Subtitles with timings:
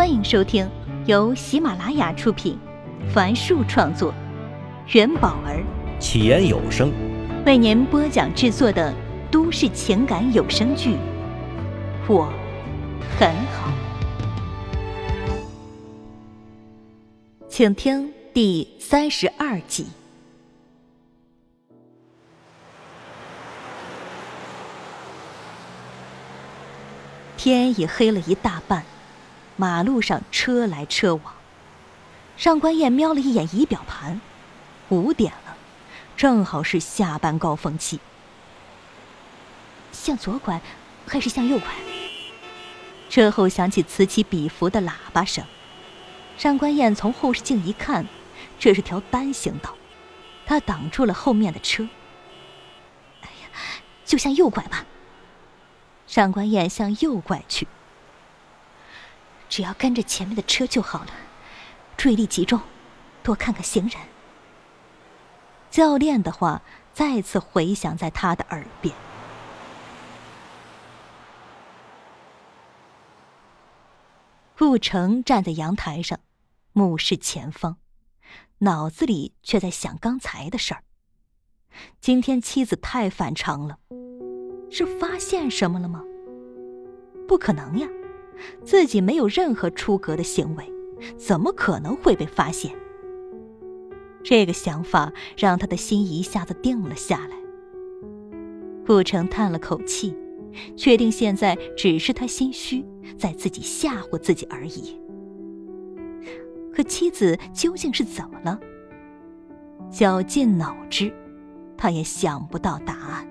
[0.00, 0.66] 欢迎收听
[1.04, 2.58] 由喜马拉雅出品，
[3.12, 4.14] 凡树创作，
[4.94, 5.62] 元宝儿。
[6.00, 6.90] 起言有声。
[7.44, 8.94] 为您播讲制作的
[9.30, 10.94] 都市情感有声剧
[12.08, 12.32] 《我
[13.18, 13.70] 很好》，
[17.46, 19.86] 请听第三十二集。
[27.36, 28.82] 天已黑了一大半，
[29.60, 31.34] 马路上车来车往。
[32.38, 34.18] 上官燕瞄了一眼仪表盘，
[34.88, 35.54] 五点了，
[36.16, 38.00] 正好是下班高峰期。
[39.92, 40.62] 向左拐，
[41.06, 41.68] 还是向右拐？
[43.10, 45.44] 车后响起此起彼伏的喇叭声。
[46.38, 48.06] 上官燕从后视镜一看，
[48.58, 49.74] 这是条单行道，
[50.46, 51.86] 她挡住了后面的车。
[53.20, 53.50] 哎呀，
[54.06, 54.86] 就向右拐吧。
[56.06, 57.68] 上官燕向右拐去，
[59.50, 61.10] 只要跟着前面的车就好了，
[61.96, 62.60] 注意力集中，
[63.22, 64.00] 多看看行人。
[65.70, 66.62] 教练的话
[66.92, 68.94] 再次回响在他的耳边。
[74.56, 76.20] 顾城站在阳台上，
[76.72, 77.78] 目视前方，
[78.58, 80.84] 脑子里却在想刚才的事儿。
[82.00, 83.78] 今天妻子太反常了。
[84.70, 86.04] 是发现什么了吗？
[87.26, 87.88] 不可能呀，
[88.64, 90.72] 自己没有任何出格的行为，
[91.16, 92.72] 怎么可能会被发现？
[94.22, 97.36] 这个想法让他的心一下子定了下来。
[98.86, 100.16] 顾城叹了口气，
[100.76, 102.84] 确定现在只是他心虚，
[103.16, 104.98] 在自己吓唬自己而已。
[106.72, 108.58] 可妻子究竟是怎么了？
[109.90, 111.12] 绞尽脑汁，
[111.76, 113.26] 他也想不到答案。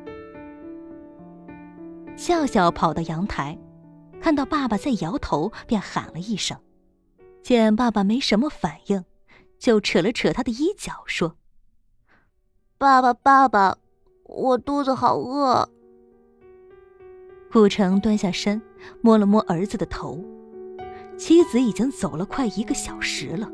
[2.16, 3.58] 笑笑跑到阳台，
[4.22, 6.58] 看到爸爸在摇头，便喊了一声。
[7.42, 9.04] 见爸爸没什么反应，
[9.58, 11.38] 就扯了扯他的衣角，说
[12.78, 13.78] ：“爸爸，爸爸，
[14.26, 15.70] 我肚子好饿。”
[17.52, 18.62] 顾城蹲下身，
[19.02, 20.24] 摸了摸儿子的头。
[21.18, 23.52] 妻子已经走了快一个小时了，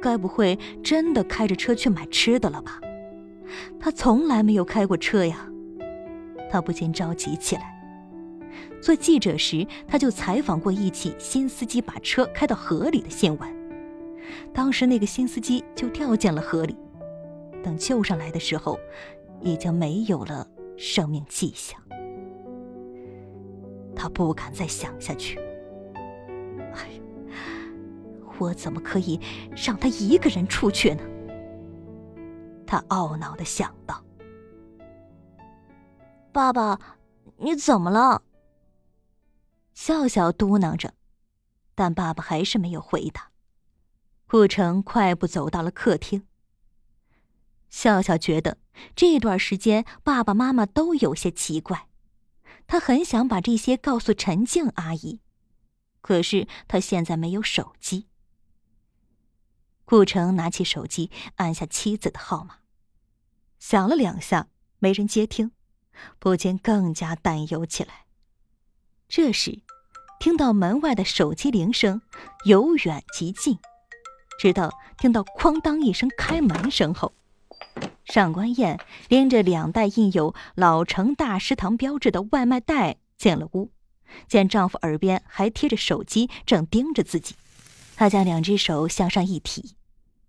[0.00, 2.78] 该不会真的开着车去买吃的了吧？
[3.80, 5.48] 他从来没有开过车呀。
[6.50, 7.71] 他不禁着急起来。
[8.82, 13.62] 做记者时，他就采访过一起新司机把车开到河里的新闻。
[14.52, 16.76] 当时那个新司机就掉进了河里，
[17.62, 18.76] 等救上来的时候，
[19.40, 20.44] 已经没有了
[20.76, 21.80] 生命迹象。
[23.94, 25.38] 他不敢再想下去。
[26.74, 26.90] 哎，
[28.38, 29.20] 我怎么可以
[29.54, 31.02] 让他一个人出去呢？
[32.66, 34.02] 他懊恼的想到。
[36.32, 36.80] 爸爸，
[37.36, 38.22] 你怎么了？
[39.74, 40.94] 笑笑嘟囔着，
[41.74, 43.30] 但爸爸还是没有回答。
[44.26, 46.26] 顾城快步走到了客厅。
[47.68, 48.58] 笑笑觉得
[48.94, 51.88] 这段时间爸爸妈妈都有些奇怪，
[52.66, 55.20] 他很想把这些告诉陈静阿姨，
[56.00, 58.08] 可是他现在没有手机。
[59.84, 62.58] 顾城拿起手机，按下妻子的号码，
[63.58, 65.52] 响了两下，没人接听。
[66.18, 68.06] 不禁更加担忧起来。
[69.14, 69.58] 这时，
[70.18, 72.00] 听到门外的手机铃声
[72.46, 73.58] 由远及近，
[74.40, 77.12] 直到听到“哐当”一声开门声后，
[78.06, 78.80] 上官燕
[79.10, 83.70] 拎着两袋印有“老城大食堂”标志的外卖袋进了屋。
[84.28, 87.34] 见丈夫耳边还贴着手机，正盯着自己，
[87.94, 89.74] 她将两只手向上一提，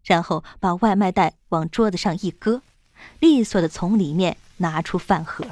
[0.04, 2.62] 然后把外卖袋往桌子上一搁，
[3.22, 4.36] 利索的从里面。
[4.58, 5.46] 拿出饭盒，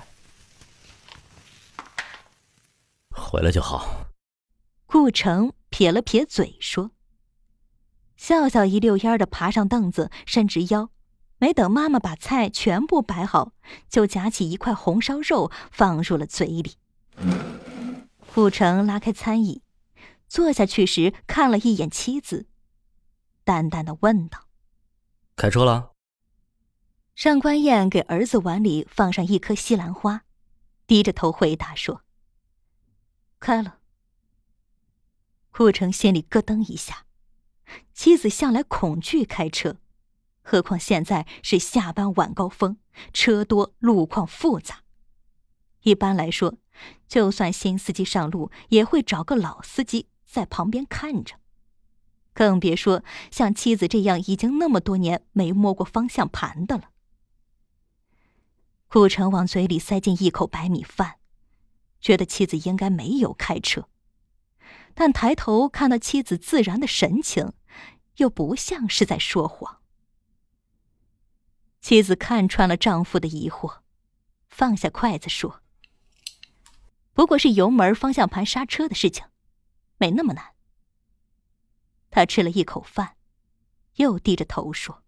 [3.31, 4.07] 回来就好。
[4.85, 6.91] 顾城撇了撇嘴说
[8.17, 10.89] ：“笑笑一溜烟的爬上凳子，伸直腰，
[11.37, 13.53] 没等妈妈把菜全部摆好，
[13.87, 16.75] 就夹起一块红烧肉放入了嘴里。”
[18.35, 19.61] 顾城拉开餐椅，
[20.27, 22.47] 坐下去时看了一眼妻子，
[23.45, 24.47] 淡淡的问道
[25.37, 25.93] ：“开车了？”
[27.15, 30.23] 上官燕给儿子碗里放上一颗西兰花，
[30.85, 32.01] 低着头回答说
[33.41, 33.79] ：“开了。”
[35.51, 37.05] 顾城心里咯噔一下，
[37.93, 39.75] 妻子向来恐惧开车，
[40.41, 42.77] 何况现在是下班晚高峰，
[43.11, 44.83] 车多路况复杂。
[45.81, 46.55] 一般来说，
[47.07, 51.35] 就算新司机上路，也会找个老司机在旁边看着，
[52.33, 56.91] 更别说像妻子这样已经那么多年没摸过方向盘的了。
[58.87, 61.17] 顾城往嘴里塞进一口白米饭，
[62.01, 63.87] 觉得妻子应该没有开车。
[64.93, 67.53] 但抬头看到妻子自然的神情，
[68.17, 69.79] 又不像是在说谎。
[71.79, 73.79] 妻子看穿了丈夫的疑惑，
[74.49, 75.63] 放下筷子说
[77.13, 79.25] ：“不过是油门、方向盘、刹车的事情，
[79.97, 80.53] 没那么难。”
[82.11, 83.15] 他吃了一口饭，
[83.95, 85.03] 又低着头说：“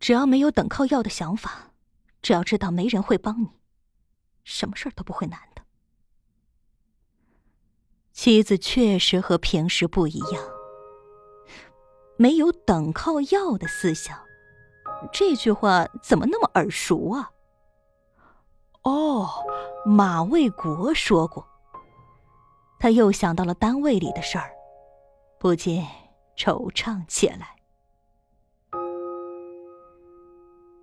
[0.00, 1.72] 只要没有等靠要的想法，
[2.20, 3.61] 只要知道没人会帮你，
[4.44, 5.62] 什么事儿都不会难的。”
[8.12, 10.44] 妻子确实和平时不一样，
[12.16, 14.18] 没有等靠要的思想。
[15.12, 17.30] 这句话怎么那么耳熟啊？
[18.82, 19.28] 哦，
[19.86, 21.48] 马卫国说过。
[22.78, 24.52] 他又想到了单位里的事儿，
[25.38, 25.84] 不禁
[26.36, 27.56] 惆怅起来。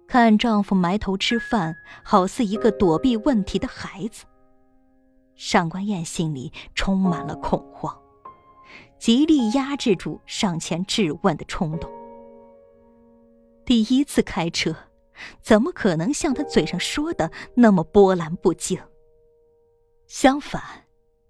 [0.10, 4.26] 看丈夫埋头吃饭，好似一个躲避问题的孩子。
[5.36, 7.96] 上官燕心里充满了恐慌，
[8.98, 11.92] 极力压制住上前质问的冲动。
[13.64, 14.76] 第一次开车，
[15.44, 18.82] 怎么可能像他嘴上说的那么波澜不惊？
[20.08, 20.60] 相反，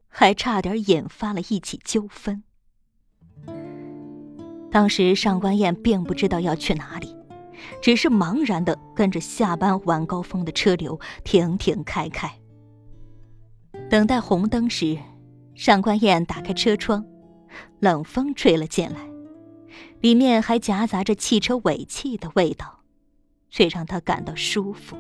[0.08, 2.42] 还差点引发了一起纠纷。
[4.72, 7.14] 当时上官燕并不知道要去哪里，
[7.82, 12.32] 只是茫然的跟着下班晚高峰的车流停停开开。
[13.90, 14.98] 等待红灯时，
[15.56, 17.06] 上官燕打开车窗，
[17.80, 19.00] 冷风吹了进来，
[20.00, 22.82] 里面还夹杂着汽车尾气的味道，
[23.50, 24.96] 却让她感到舒服。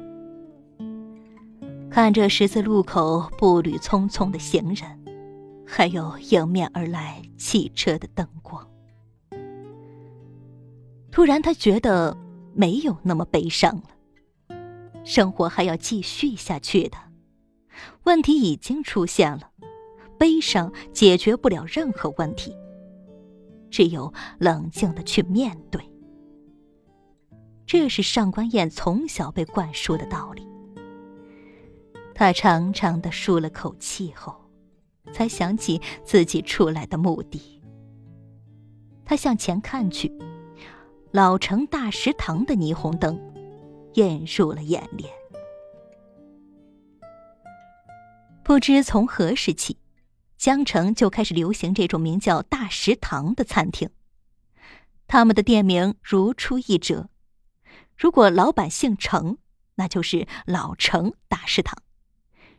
[1.91, 4.99] 看着十字路口步履匆匆的行人，
[5.65, 8.67] 还有迎面而来汽车的灯光，
[11.11, 12.15] 突然她觉得
[12.53, 14.55] 没有那么悲伤了，
[15.03, 16.97] 生活还要继续下去的。
[18.03, 19.51] 问题已经出现了，
[20.17, 22.55] 悲伤解决不了任何问题，
[23.69, 25.81] 只有冷静的去面对。
[27.65, 30.45] 这是上官燕从小被灌输的道理。
[32.15, 34.35] 她长长的舒了口气后，
[35.13, 37.61] 才想起自己出来的目的。
[39.05, 40.11] 她向前看去，
[41.11, 43.19] 老城大食堂的霓虹灯
[43.95, 45.11] 映入了眼帘。
[48.43, 49.79] 不知从何时起，
[50.37, 53.89] 江城就开始流行这种名叫“大食堂”的餐厅。
[55.07, 57.09] 他们的店名如出一辙，
[57.97, 59.39] 如果老板姓程，
[59.75, 61.75] 那就是老程大食堂；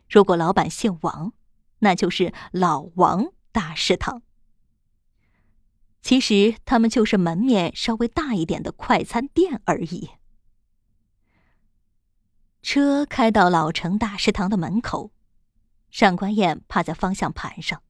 [0.09, 1.31] 如果老板姓王，
[1.79, 4.21] 那就是老王大食堂。
[6.11, 10.09] 其实他们就是门面稍微大一点的快餐店而已。
[12.61, 15.11] 车开到老城大食堂的门口。
[15.89, 17.81] 上官燕趴在方向盘上，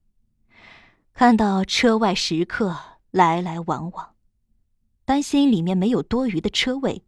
[1.12, 2.78] 看到车外食客
[3.10, 4.14] 来来往往，
[5.04, 7.02] 担心里面没有多余的车位，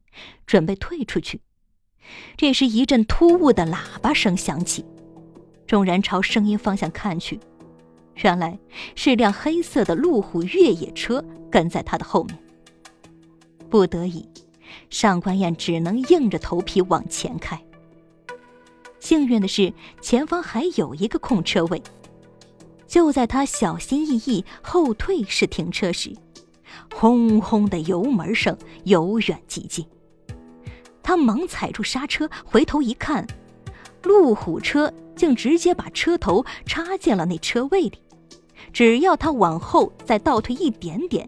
[0.49, 1.43] 准备退出去。
[2.37, 4.84] 这时，一阵突兀的喇叭声响起，
[5.64, 7.38] 众人朝声音方向看去，
[8.22, 8.58] 原来
[8.94, 12.38] 是辆黑色的路虎越野车跟在他的后面。
[13.69, 14.28] 不得已，
[14.88, 17.61] 上官燕只能硬着头皮往前开。
[19.00, 21.82] 幸运的是，前方还有一个空车位。
[22.87, 26.15] 就在他小心翼翼后退式停车时，
[26.94, 29.84] 轰轰的油门声由远及近。
[31.03, 33.27] 他忙踩住刹车，回头一看，
[34.05, 37.98] 路虎车竟直接把车头插进了那车位里。
[38.74, 41.26] 只要他往后再倒退一点点，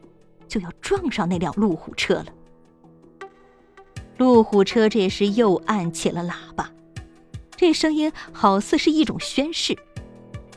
[0.48, 2.26] 就要撞上那辆路虎车了。
[4.18, 6.68] 路虎车这时又按起了喇叭。
[7.56, 9.78] 这声音好似是一种宣誓，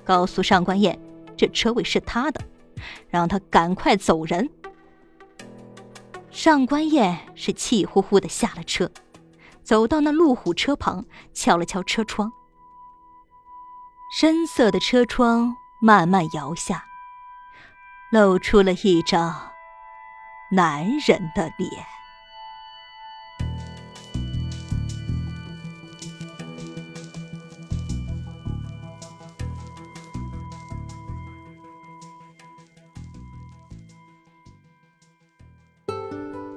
[0.03, 0.99] 告诉上官燕，
[1.37, 2.41] 这车位是他的，
[3.07, 4.49] 让他赶快走人。
[6.31, 8.89] 上官燕是气呼呼的下了车，
[9.61, 12.31] 走到那路虎车旁，敲了敲车窗。
[14.19, 16.83] 深色的车窗慢慢摇下，
[18.11, 19.51] 露出了一张
[20.51, 21.85] 男人的脸。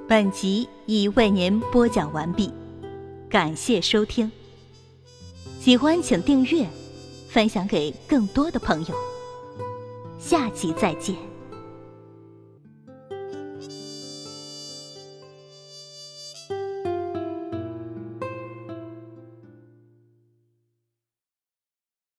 [0.05, 2.53] 本集已为您播讲完毕，
[3.29, 4.29] 感谢收听。
[5.61, 6.67] 喜欢请订阅，
[7.29, 9.12] 分享给更多的朋友。
[10.25, 11.32] 下集再见。